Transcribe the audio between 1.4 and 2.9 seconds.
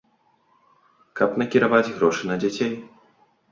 накіраваць грошы на дзяцей.